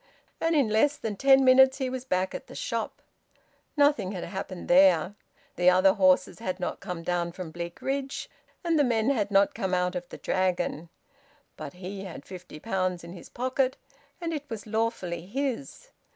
And 0.39 0.55
in 0.55 0.67
less 0.67 0.97
than 0.97 1.15
ten 1.15 1.45
minutes 1.45 1.77
he 1.77 1.87
was 1.87 2.05
back 2.05 2.33
at 2.33 2.47
the 2.47 2.55
shop. 2.55 3.03
Nothing 3.77 4.13
had 4.13 4.23
happened 4.23 4.67
there. 4.67 5.13
The 5.57 5.69
other 5.69 5.93
horses 5.93 6.39
had 6.39 6.59
not 6.59 6.79
come 6.79 7.03
down 7.03 7.33
from 7.33 7.51
Bleakridge, 7.51 8.27
and 8.63 8.79
the 8.79 8.83
men 8.83 9.11
had 9.11 9.29
not 9.29 9.53
come 9.53 9.75
out 9.75 9.93
of 9.93 10.09
the 10.09 10.17
Dragon. 10.17 10.89
But 11.55 11.73
he 11.73 12.05
had 12.05 12.25
fifty 12.25 12.59
pounds 12.59 13.03
in 13.03 13.13
his 13.13 13.29
pocket, 13.29 13.77
and 14.19 14.33
it 14.33 14.45
was 14.49 14.65
lawfully 14.65 15.27
his. 15.27 15.91